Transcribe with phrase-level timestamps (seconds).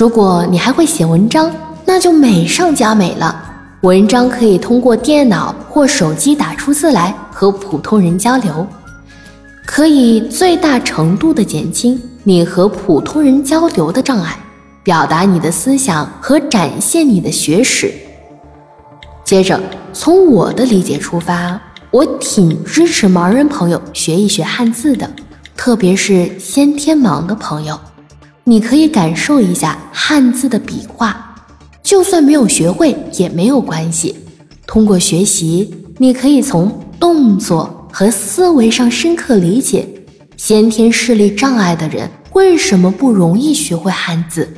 [0.00, 1.54] 如果你还会写文章，
[1.84, 3.36] 那就美上加美了。
[3.82, 8.66] 文章可以通过电脑或手机打出字来和普通人交流，
[9.66, 14.38] 可以最大程度的减轻你和普通人交流的障碍，
[14.82, 17.92] 表达你的思想和展现你的学识。
[19.22, 19.60] 接着，
[19.92, 21.60] 从我的理解出发，
[21.90, 25.10] 我挺支持盲人朋友学一学汉字的，
[25.54, 27.78] 特别是先天盲的朋友，
[28.50, 31.36] 你可以感受一下汉字的笔画。
[31.84, 34.16] 就算没有学会也没有关系，
[34.66, 39.88] 通过学习，你可以从动作和思维上深刻理解
[40.36, 44.52] 先天视力障碍的人为什么不容易学会汉字。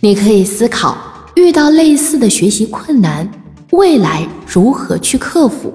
[0.00, 0.96] 你可以思考
[1.34, 3.30] 遇到类似的学习困难，
[3.72, 5.70] 未来如何去克服。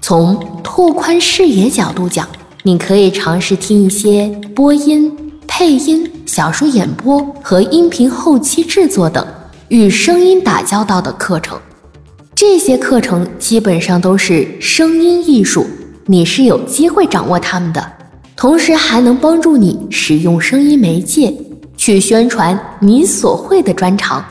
[0.00, 2.28] 从拓宽视野角度讲，
[2.64, 5.23] 你可以尝试听一些播音。
[5.56, 9.24] 配音、小说演播和音频后期制作等
[9.68, 11.56] 与声音打交道的课程，
[12.34, 15.64] 这些课程基本上都是声音艺术，
[16.06, 17.92] 你是有机会掌握它们的，
[18.34, 21.32] 同时还能帮助你使用声音媒介
[21.76, 24.24] 去宣传你所会的专长。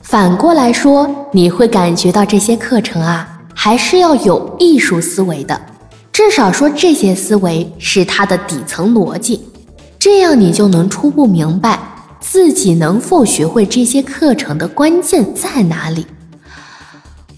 [0.00, 5.60] 反过来说，你会感觉到这些课程啊，还是要有艺术思维的，
[6.10, 9.42] 至少说这些思维是它的底层逻辑。
[10.04, 11.80] 这样你就能初步明白
[12.20, 16.04] 自己能否学会这些课程的关键在哪里。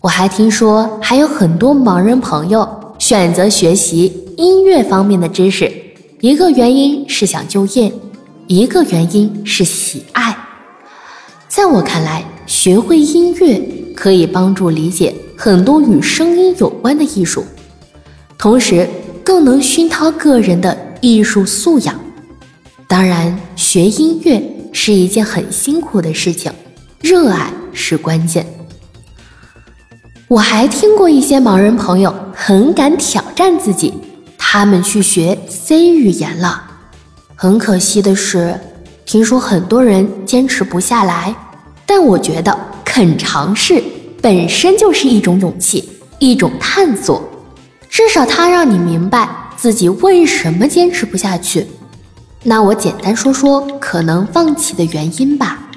[0.00, 5.72] 我还听说还有很多盲人朋友选择学习音乐方面的知识，
[6.20, 7.92] 一个原因是想就业，
[8.48, 10.36] 一个原因是喜爱。
[11.46, 13.62] 在我看来，学会音乐
[13.94, 17.44] 可以帮助理解很多与声音有关的艺术，
[18.36, 18.90] 同时
[19.22, 21.94] 更能熏陶个人的艺术素养。
[22.88, 24.40] 当然，学音乐
[24.72, 26.52] 是一件很辛苦的事情，
[27.00, 28.46] 热爱是关键。
[30.28, 33.92] 我还听过一些盲人朋友很敢挑战自己，
[34.38, 36.62] 他们去学 C 语言了。
[37.34, 38.58] 很可惜的是，
[39.04, 41.34] 听说很多人坚持不下来。
[41.84, 43.82] 但我觉得肯尝试
[44.22, 47.28] 本身就是一种勇气，一种探索，
[47.88, 51.66] 至少它让你明白自己为什么坚持不下去。
[52.42, 55.68] 那我简单说说可能放弃的原因吧。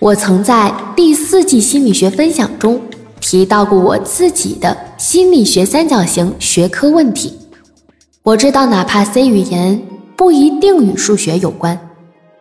[0.00, 2.80] 我曾在第四季心理学分享中
[3.18, 7.32] 提到过我自己的心理学三角形学科问题。
[8.22, 9.80] 我知道，哪怕 C 语言
[10.14, 11.78] 不一定与数学有关，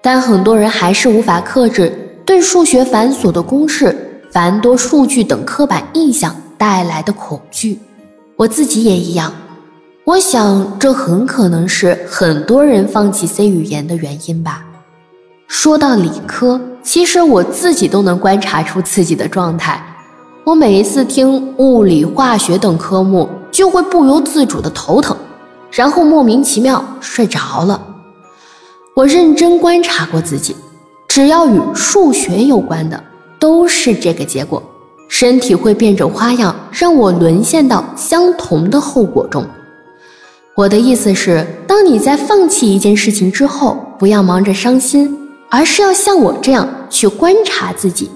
[0.02, 7.80] 但很多人还是无法克制对数学繁琐的公式、繁多数据等刻板印象带来的恐惧。
[8.36, 9.32] 我自己也一样。
[10.06, 14.64] 我想，这很可能是很多人放弃 C 语言的原因吧。
[15.48, 19.84] 说到理科，其实我自己都能观察出自己的状态。
[20.44, 25.18] 我每一次听物理、化学等科目，就会不由自主的头疼，
[25.72, 27.82] 然后莫名其妙睡着了。
[28.96, 30.56] 我认真观察过自己，
[31.08, 33.04] 只要与数学有关的，
[33.40, 34.62] 都是这个结果。
[35.08, 39.44] 身体会变着花样，让我沦陷到相同的后果中。
[40.56, 45.14] 我的意思是，当你在放弃一件事情之后，不要忙着伤心，
[45.50, 48.10] 而是要像我这样去观察自己。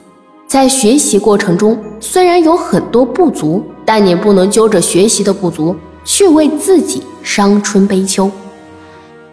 [0.48, 8.32] 在学习过程中，虽然有很多不足，但你不能揪着学习的不足去为自己伤春悲秋。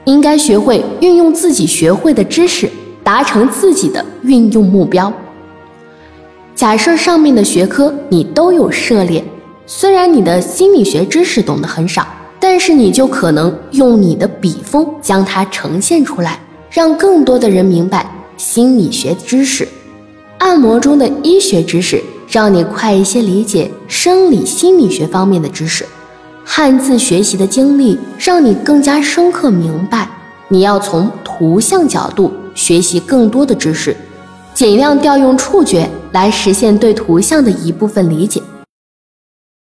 [0.05, 2.69] 应该学会运用自己学会的知识，
[3.05, 5.13] 达成自己的运用目标。
[6.57, 9.25] 假设上面的学科你都有涉猎，
[9.65, 12.05] 虽然你的心理学知识懂得很少。
[12.39, 16.39] 但是你就可能用你的笔锋将它呈现出来，
[16.71, 19.67] 让更多的人明白心理学知识。
[20.39, 25.87] 按摩中的医学知识，让你快一些理解生理心理学方面的知识。
[26.45, 30.09] 汉字学习的经历，让你更加深刻明白，
[30.49, 33.97] 你要从图像角度学习更多的知识，
[34.55, 38.41] 尽量调用触觉来实现对图像的一部分理解。